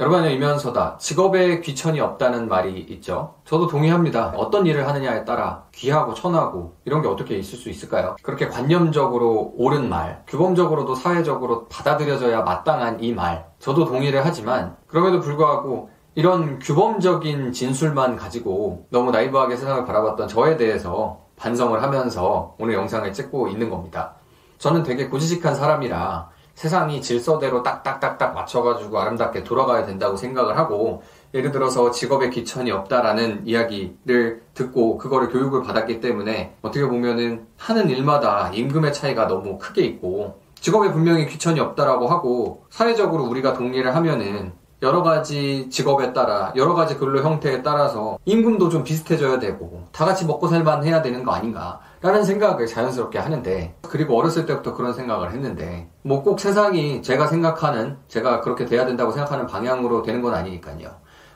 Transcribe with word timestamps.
여러분이면서다 0.00 0.96
직업에 0.96 1.60
귀천이 1.60 2.00
없다는 2.00 2.48
말이 2.48 2.80
있죠. 2.88 3.34
저도 3.44 3.66
동의합니다. 3.66 4.32
어떤 4.34 4.64
일을 4.64 4.88
하느냐에 4.88 5.26
따라 5.26 5.64
귀하고 5.72 6.14
천하고 6.14 6.74
이런 6.86 7.02
게 7.02 7.08
어떻게 7.08 7.36
있을 7.36 7.58
수 7.58 7.68
있을까요? 7.68 8.16
그렇게 8.22 8.48
관념적으로 8.48 9.52
옳은 9.58 9.90
말, 9.90 10.22
규범적으로도 10.26 10.94
사회적으로 10.94 11.66
받아들여져야 11.68 12.40
마땅한 12.40 13.02
이 13.02 13.12
말, 13.12 13.46
저도 13.58 13.84
동의를 13.84 14.24
하지만 14.24 14.74
그럼에도 14.86 15.20
불구하고 15.20 15.90
이런 16.14 16.58
규범적인 16.60 17.52
진술만 17.52 18.16
가지고 18.16 18.86
너무 18.88 19.10
나이브하게 19.10 19.56
세상을 19.56 19.84
바라봤던 19.84 20.28
저에 20.28 20.56
대해서 20.56 21.26
반성을 21.36 21.82
하면서 21.82 22.54
오늘 22.58 22.72
영상을 22.72 23.12
찍고 23.12 23.48
있는 23.48 23.68
겁니다. 23.68 24.14
저는 24.56 24.82
되게 24.82 25.08
고지식한 25.08 25.54
사람이라 25.54 26.30
세상이 26.60 27.00
질서대로 27.00 27.62
딱딱딱딱 27.62 28.34
맞춰가지고 28.34 29.00
아름답게 29.00 29.44
돌아가야 29.44 29.86
된다고 29.86 30.14
생각을 30.14 30.58
하고 30.58 31.02
예를 31.32 31.52
들어서 31.52 31.90
직업에 31.90 32.28
귀천이 32.28 32.70
없다라는 32.70 33.46
이야기를 33.46 34.42
듣고 34.52 34.98
그거를 34.98 35.30
교육을 35.30 35.62
받았기 35.62 36.02
때문에 36.02 36.56
어떻게 36.60 36.86
보면은 36.86 37.46
하는 37.56 37.88
일마다 37.88 38.50
임금의 38.52 38.92
차이가 38.92 39.26
너무 39.26 39.56
크게 39.56 39.80
있고 39.86 40.38
직업에 40.56 40.92
분명히 40.92 41.26
귀천이 41.26 41.58
없다라고 41.60 42.08
하고 42.08 42.66
사회적으로 42.68 43.24
우리가 43.24 43.54
동의를 43.54 43.96
하면은 43.96 44.52
여러 44.82 45.02
가지 45.02 45.68
직업에 45.68 46.14
따라 46.14 46.52
여러 46.56 46.72
가지 46.72 46.96
근로 46.96 47.22
형태에 47.22 47.62
따라서 47.62 48.18
임금도 48.24 48.70
좀 48.70 48.82
비슷해져야 48.82 49.38
되고 49.38 49.84
다 49.92 50.06
같이 50.06 50.24
먹고 50.24 50.48
살만 50.48 50.84
해야 50.84 51.02
되는 51.02 51.22
거 51.22 51.32
아닌가? 51.32 51.80
라는 52.00 52.24
생각을 52.24 52.66
자연스럽게 52.66 53.18
하는데 53.18 53.74
그리고 53.82 54.18
어렸을 54.18 54.46
때부터 54.46 54.72
그런 54.74 54.94
생각을 54.94 55.32
했는데 55.32 55.90
뭐 56.02 56.22
꼭 56.22 56.40
세상이 56.40 57.02
제가 57.02 57.26
생각하는 57.26 57.98
제가 58.08 58.40
그렇게 58.40 58.64
돼야 58.64 58.86
된다고 58.86 59.10
생각하는 59.12 59.46
방향으로 59.46 60.02
되는 60.02 60.22
건 60.22 60.34
아니니까요. 60.34 60.90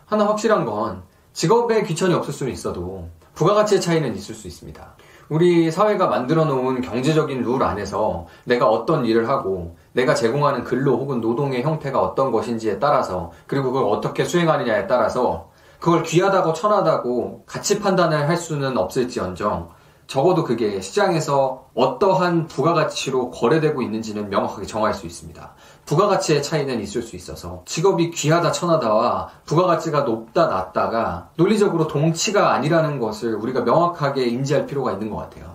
하나 0.07 0.27
확실한 0.27 0.65
건 0.65 1.03
직업에 1.35 1.83
귀천이 1.83 2.15
없을 2.15 2.33
수는 2.33 2.51
있어도 2.53 3.09
부가가치의 3.35 3.81
차이는 3.83 4.15
있을 4.15 4.35
수 4.35 4.47
있습니다. 4.47 4.95
우리 5.31 5.71
사회가 5.71 6.07
만들어 6.07 6.45
놓은 6.45 6.81
경제적인 6.83 7.43
룰 7.43 7.63
안에서 7.63 8.27
내가 8.45 8.69
어떤 8.69 9.05
일을 9.07 9.29
하고 9.29 9.77
내가 9.95 10.15
제공하는 10.15 10.65
근로 10.65 10.99
혹은 10.99 11.21
노동의 11.21 11.63
형태가 11.63 12.01
어떤 12.01 12.31
것인지에 12.31 12.79
따라서 12.79 13.33
그리고 13.47 13.73
그걸 13.73 13.89
어떻게 13.91 14.25
수행하느냐에 14.25 14.87
따라서 14.87 15.51
그걸 15.81 16.03
귀하다고 16.03 16.53
천하다고 16.53 17.45
가치 17.47 17.79
판단을 17.79 18.29
할 18.29 18.37
수는 18.37 18.77
없을지언정 18.77 19.71
적어도 20.07 20.45
그게 20.45 20.81
시장에서 20.81 21.67
어떠한 21.75 22.47
부가가치로 22.49 23.31
거래되고 23.31 23.83
있는지는 23.83 24.29
명확하게 24.29 24.67
정할 24.67 24.93
수 24.95 25.07
있습니다. 25.07 25.55
부가가치의 25.87 26.43
차이는 26.43 26.81
있을 26.83 27.03
수 27.03 27.17
있어서 27.17 27.63
직업이 27.65 28.11
귀하다 28.11 28.53
천하다와 28.53 29.31
부가가치가 29.47 30.01
높다 30.03 30.47
낮다가 30.47 31.31
논리적으로 31.37 31.87
동치가 31.87 32.53
아니라는 32.53 32.99
것을 32.99 33.35
우리가 33.35 33.63
명확하게 33.63 34.27
인지할 34.27 34.67
필요가 34.67 34.93
있는 34.93 35.11
것 35.11 35.17
같아요. 35.17 35.54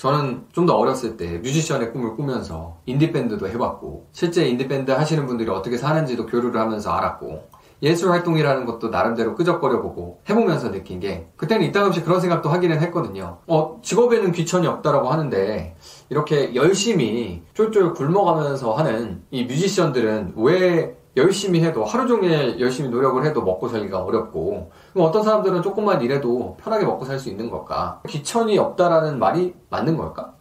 저는 0.00 0.46
좀 0.52 0.66
더 0.66 0.76
어렸을 0.76 1.16
때 1.18 1.38
뮤지션의 1.38 1.92
꿈을 1.92 2.16
꾸면서 2.16 2.78
인디밴드도 2.86 3.48
해봤고 3.48 4.06
실제 4.12 4.46
인디밴드 4.46 4.90
하시는 4.92 5.26
분들이 5.26 5.50
어떻게 5.50 5.76
사는지도 5.76 6.24
교류를 6.26 6.58
하면서 6.58 6.90
알았고 6.90 7.50
예술 7.82 8.10
활동이라는 8.12 8.66
것도 8.66 8.88
나름대로 8.88 9.34
끄적거려 9.34 9.82
보고 9.82 10.20
해보면서 10.28 10.70
느낀 10.70 11.00
게 11.00 11.28
그때는 11.36 11.66
이따금씩 11.66 12.04
그런 12.04 12.20
생각도 12.20 12.48
하기는 12.48 12.80
했거든요. 12.80 13.38
어 13.46 13.78
직업에는 13.82 14.32
귀천이 14.32 14.66
없다라고 14.66 15.08
하는데 15.08 15.76
이렇게 16.08 16.54
열심히 16.54 17.42
쫄쫄 17.54 17.92
굶어가면서 17.94 18.72
하는 18.72 19.22
이 19.30 19.44
뮤지션들은 19.44 20.34
왜 20.36 20.96
열심히 21.20 21.62
해도 21.62 21.84
하루 21.84 22.06
종일 22.08 22.58
열심히 22.58 22.88
노력을 22.88 23.24
해도 23.24 23.42
먹고 23.42 23.68
살기가 23.68 24.02
어렵고 24.02 24.70
어떤 24.96 25.22
사람들은 25.22 25.62
조금만 25.62 26.00
일해도 26.02 26.56
편하게 26.60 26.86
먹고 26.86 27.04
살 27.04 27.18
수 27.20 27.28
있는 27.28 27.50
걸까? 27.50 28.00
귀천이 28.08 28.58
없다라는 28.58 29.18
말이 29.18 29.54
맞는 29.68 29.96
걸까? 29.98 30.32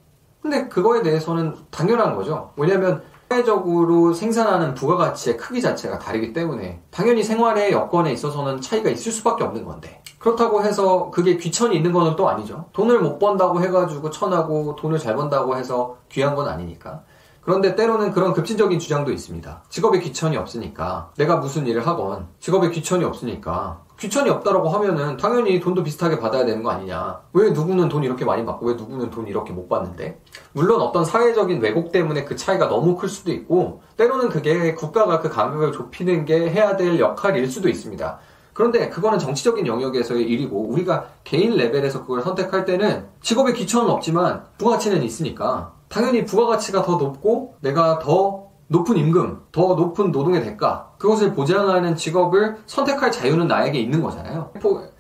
근데 0.42 0.70
그거에 0.70 1.02
대해서는 1.02 1.54
당연한 1.70 2.16
거죠. 2.16 2.52
왜냐면 2.56 3.02
사회적으로 3.30 4.14
생산하는 4.14 4.74
부가가치의 4.74 5.36
크기 5.38 5.62
자체가 5.62 6.00
다르기 6.00 6.32
때문에 6.34 6.82
당연히 6.90 7.22
생활의 7.22 7.74
여건에 7.74 8.14
있어서는 8.14 8.62
차이가 8.62 8.90
있을 8.90 9.12
수밖에 9.12 9.44
없는 9.44 9.66
건데 9.66 10.02
그렇다고 10.18 10.64
해서 10.64 11.12
그게 11.12 11.38
귀천이 11.38 11.76
있는 11.76 11.92
거는 11.92 12.16
또 12.16 12.28
아니죠. 12.30 12.66
돈을 12.74 13.00
못 13.02 13.20
번다고 13.20 13.62
해가지고 13.62 14.10
천하고 14.10 14.76
돈을 14.78 14.98
잘 14.98 15.16
번다고 15.16 15.58
해서 15.58 15.98
귀한 16.10 16.36
건 16.36 16.48
아니니까. 16.48 17.04
그런데 17.42 17.76
때로는 17.76 18.12
그런 18.12 18.34
급진적인 18.34 18.80
주장도 18.80 19.12
있습니다. 19.12 19.64
직업에 19.70 20.00
귀천이 20.00 20.38
없으니까 20.38 21.12
내가 21.18 21.38
무슨 21.38 21.66
일을 21.68 21.88
하건 21.88 22.28
직업에 22.40 22.70
귀천이 22.70 23.04
없으니까 23.04 23.82
귀천이 24.00 24.30
없다라고 24.30 24.70
하면은 24.70 25.18
당연히 25.18 25.60
돈도 25.60 25.84
비슷하게 25.84 26.20
받아야 26.20 26.46
되는 26.46 26.64
거 26.64 26.72
아니냐. 26.72 27.20
왜 27.34 27.50
누구는 27.50 27.90
돈 27.90 28.04
이렇게 28.04 28.24
많이 28.24 28.46
받고 28.46 28.68
왜 28.68 28.74
누구는 28.76 29.10
돈 29.10 29.28
이렇게 29.28 29.52
못 29.52 29.68
받는데? 29.68 30.22
물론 30.54 30.82
어떤 30.82 31.04
사회적인 31.04 31.62
왜곡 31.62 31.92
때문에 31.92 32.24
그 32.24 32.36
차이가 32.38 32.70
너무 32.70 32.96
클 32.96 33.10
수도 33.10 33.32
있고 33.32 33.82
때로는 33.98 34.30
그게 34.30 34.74
국가가 34.74 35.20
그 35.20 35.28
간격을 35.28 35.74
좁히는 35.74 36.26
게 36.26 36.50
해야 36.50 36.78
될 36.78 36.98
역할일 37.00 37.50
수도 37.50 37.68
있습니다. 37.68 38.20
그런데 38.54 38.90
그거는 38.90 39.20
정치적인 39.20 39.68
영역에서의 39.68 40.24
일이고 40.24 40.70
우리가 40.70 41.08
개인 41.24 41.56
레벨에서 41.56 42.02
그걸 42.02 42.22
선택할 42.22 42.66
때는 42.66 43.08
직업에 43.22 43.54
귀천은 43.54 43.90
없지만 43.90 44.46
부가치는 44.58 45.04
있으니까 45.04 45.74
당연히 45.90 46.24
부가가치가 46.26 46.84
더 46.84 46.96
높고 46.98 47.56
내가 47.62 48.00
더 48.00 48.50
높은 48.68 48.98
임금, 48.98 49.42
더 49.52 49.74
높은 49.74 50.12
노동의 50.12 50.44
대가, 50.44 50.92
그것을 51.00 51.34
보장하는 51.34 51.96
직업을 51.96 52.58
선택할 52.68 53.12
자유는 53.12 53.48
나에게 53.48 53.80
있는 53.80 54.02
거잖아요. 54.02 54.52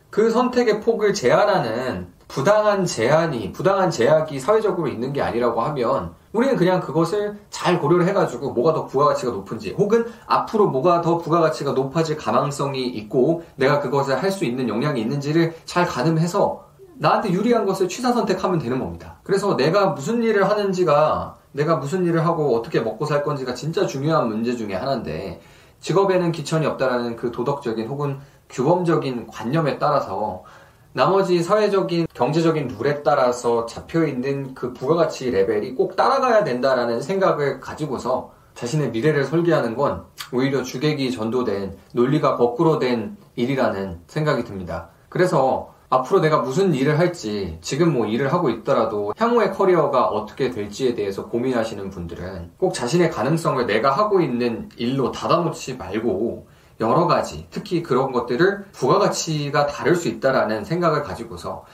그 0.10 0.32
선택의 0.32 0.82
폭을 0.82 1.14
제한하는 1.14 2.08
부당한 2.28 2.86
제한이, 2.86 3.52
부당한 3.52 3.92
제약이 3.92 4.40
사회적으로 4.40 4.88
있는 4.88 5.14
게 5.14 5.22
아니라고 5.22 5.62
하면 5.62 6.14
우리는 6.32 6.56
그냥 6.56 6.80
그것을 6.80 7.40
잘 7.50 7.80
고려를 7.80 8.08
해가지고 8.08 8.52
뭐가 8.54 8.74
더 8.74 8.86
부가가치가 8.86 9.32
높은지 9.32 9.72
혹은 9.72 10.06
앞으로 10.28 10.68
뭐가 10.70 11.02
더 11.02 11.18
부가가치가 11.18 11.72
높아질 11.72 12.18
가능성이 12.18 12.86
있고 12.88 13.44
내가 13.56 13.80
그것을 13.80 14.22
할 14.22 14.32
수 14.32 14.46
있는 14.46 14.70
역량이 14.70 15.02
있는지를 15.02 15.56
잘 15.66 15.86
가늠해서 15.86 16.69
나한테 17.00 17.32
유리한 17.32 17.66
것을 17.66 17.88
취사 17.88 18.12
선택하면 18.12 18.60
되는 18.60 18.78
겁니다. 18.78 19.20
그래서 19.24 19.56
내가 19.56 19.88
무슨 19.88 20.22
일을 20.22 20.50
하는지가 20.50 21.38
내가 21.54 21.78
무슨 21.78 22.06
일을 22.06 22.26
하고 22.26 22.56
어떻게 22.58 22.82
먹고 22.82 23.06
살 23.06 23.24
건지가 23.24 23.54
진짜 23.54 23.88
중요한 23.88 24.28
문제 24.28 24.56
중에 24.56 24.76
하나인데 24.76 25.40
직업에는 25.80 26.34
기천이 26.34 26.66
없다라는 26.66 27.16
그 27.16 27.32
도덕적인 27.32 27.88
혹은 27.88 28.20
규범적인 28.50 29.28
관념에 29.28 29.80
따라서 29.80 30.44
나머지 30.92 31.42
사회적인 31.42 32.08
경제적인 32.14 32.76
룰에 32.78 33.02
따라서 33.02 33.66
잡혀 33.66 34.06
있는 34.06 34.54
그 34.54 34.74
부가가치 34.74 35.31
레벨이 35.31 35.76
꼭 35.76 35.96
따라가야 35.96 36.44
된다라는 36.44 37.02
생각을 37.02 37.62
가지고서 37.62 38.34
자신의 38.56 38.92
미래를 38.92 39.24
설계하는 39.24 39.78
건 39.78 40.04
오히려 40.34 40.64
주객이 40.64 41.12
전도된 41.12 41.78
논리가 41.94 42.36
거꾸로 42.36 42.78
된 42.78 43.16
일이라는 43.38 44.02
생각이 44.08 44.44
듭니다. 44.44 44.90
그래서 45.08 45.79
앞으로 45.90 46.20
내가 46.20 46.40
무슨 46.40 46.74
일을 46.74 47.00
할지 47.00 47.58
지금 47.62 47.94
뭐 47.94 48.06
일을 48.06 48.32
하고 48.32 48.50
있더라도 48.50 49.14
향후의 49.18 49.54
커리어가 49.54 50.06
어떻게 50.06 50.52
될지에 50.52 50.94
대해서 50.94 51.26
고민하시는 51.28 51.90
분들은 51.90 52.52
꼭 52.58 52.74
자신의 52.74 53.10
가능성을 53.10 53.66
내가 53.66 53.92
하고 53.92 54.22
있는 54.22 54.70
일로 54.78 55.12
닫아놓지 55.12 55.78
말고 55.78 56.48
여러 56.80 57.08
가지 57.08 57.48
특히 57.50 57.82
그런 57.82 58.12
것들을 58.12 58.66
부가가치가 58.72 59.66
다를 59.66 59.96
수 59.96 60.08
있다라는 60.08 60.64
생각을 60.64 61.04
가지고서 61.04 61.66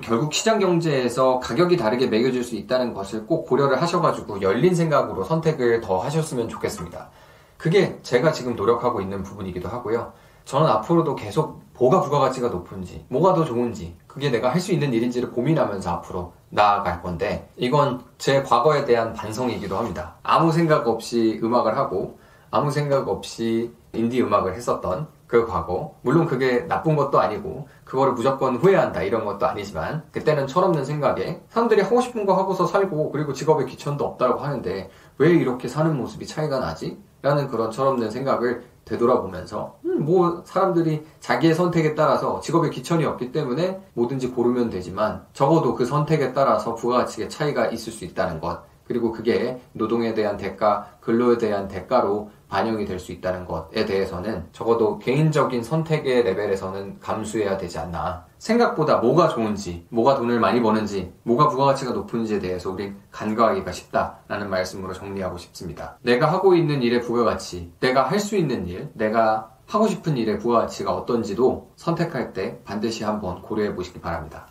결국 0.00 0.32
시장 0.32 0.58
경제에서 0.58 1.40
가격이 1.40 1.76
다르게 1.76 2.06
매겨질 2.06 2.44
수 2.44 2.54
있다는 2.54 2.94
것을 2.94 3.26
꼭 3.26 3.46
고려를 3.46 3.80
하셔가지고 3.82 4.42
열린 4.42 4.74
생각으로 4.74 5.24
선택을 5.24 5.80
더 5.80 5.98
하셨으면 5.98 6.48
좋겠습니다. 6.48 7.10
그게 7.56 7.98
제가 8.02 8.32
지금 8.32 8.54
노력하고 8.54 9.00
있는 9.00 9.22
부분이기도 9.22 9.68
하고요. 9.68 10.12
저는 10.46 10.68
앞으로도 10.68 11.16
계속 11.16 11.60
뭐가 11.78 12.00
부가가치가 12.00 12.48
높은지, 12.48 13.04
뭐가 13.08 13.34
더 13.34 13.44
좋은지, 13.44 13.96
그게 14.06 14.30
내가 14.30 14.48
할 14.48 14.60
수 14.60 14.72
있는 14.72 14.92
일인지를 14.92 15.32
고민하면서 15.32 15.90
앞으로 15.90 16.32
나아갈 16.48 17.02
건데, 17.02 17.50
이건 17.56 18.02
제 18.16 18.42
과거에 18.42 18.84
대한 18.84 19.12
반성이기도 19.12 19.76
합니다. 19.76 20.14
아무 20.22 20.52
생각 20.52 20.86
없이 20.86 21.38
음악을 21.42 21.76
하고, 21.76 22.18
아무 22.50 22.70
생각 22.70 23.08
없이 23.08 23.74
인디 23.92 24.22
음악을 24.22 24.54
했었던 24.54 25.08
그 25.26 25.46
과거. 25.46 25.96
물론 26.02 26.26
그게 26.26 26.60
나쁜 26.68 26.94
것도 26.94 27.18
아니고, 27.18 27.68
그거를 27.84 28.12
무조건 28.12 28.56
후회한다 28.56 29.02
이런 29.02 29.24
것도 29.24 29.46
아니지만, 29.46 30.04
그때는 30.12 30.46
철없는 30.46 30.84
생각에 30.84 31.42
사람들이 31.48 31.82
하고 31.82 32.00
싶은 32.00 32.24
거 32.24 32.34
하고서 32.34 32.66
살고, 32.66 33.10
그리고 33.10 33.32
직업에 33.32 33.64
귀천도 33.64 34.04
없다고 34.04 34.38
하는데, 34.38 34.88
왜 35.18 35.28
이렇게 35.28 35.66
사는 35.66 35.94
모습이 35.96 36.24
차이가 36.24 36.60
나지? 36.60 36.98
라는 37.20 37.48
그런 37.48 37.72
철없는 37.72 38.10
생각을 38.10 38.64
되돌아보면서 38.86 39.78
음, 39.84 40.04
뭐 40.04 40.42
사람들이 40.46 41.04
자기의 41.20 41.54
선택에 41.54 41.94
따라서 41.94 42.40
직업에 42.40 42.70
기천이 42.70 43.04
없기 43.04 43.32
때문에 43.32 43.82
뭐든지 43.94 44.30
고르면 44.30 44.70
되지만 44.70 45.26
적어도 45.32 45.74
그 45.74 45.84
선택에 45.84 46.32
따라서 46.32 46.74
부가가치의 46.74 47.28
차이가 47.28 47.66
있을 47.66 47.92
수 47.92 48.04
있다는 48.04 48.40
것 48.40 48.62
그리고 48.86 49.12
그게 49.12 49.60
노동에 49.72 50.14
대한 50.14 50.36
대가, 50.36 50.86
근로에 51.00 51.38
대한 51.38 51.68
대가로 51.68 52.30
반영이 52.48 52.84
될 52.84 52.98
수 52.98 53.12
있다는 53.12 53.44
것에 53.44 53.84
대해서는 53.84 54.46
적어도 54.52 54.98
개인적인 54.98 55.62
선택의 55.62 56.22
레벨에서는 56.22 57.00
감수해야 57.00 57.56
되지 57.58 57.78
않나. 57.78 58.24
생각보다 58.38 58.98
뭐가 58.98 59.28
좋은지, 59.28 59.86
뭐가 59.90 60.14
돈을 60.16 60.38
많이 60.38 60.60
버는지, 60.62 61.12
뭐가 61.24 61.48
부가가치가 61.48 61.92
높은지에 61.92 62.38
대해서 62.38 62.70
우린 62.70 62.96
간과하기가 63.10 63.72
쉽다라는 63.72 64.48
말씀으로 64.48 64.92
정리하고 64.92 65.36
싶습니다. 65.38 65.98
내가 66.02 66.30
하고 66.30 66.54
있는 66.54 66.82
일의 66.82 67.00
부가가치, 67.00 67.72
내가 67.80 68.04
할 68.04 68.20
수 68.20 68.36
있는 68.36 68.66
일, 68.66 68.90
내가 68.94 69.50
하고 69.66 69.88
싶은 69.88 70.16
일의 70.16 70.38
부가가치가 70.38 70.94
어떤지도 70.94 71.72
선택할 71.76 72.32
때 72.32 72.60
반드시 72.64 73.02
한번 73.02 73.42
고려해 73.42 73.74
보시기 73.74 74.00
바랍니다. 74.00 74.46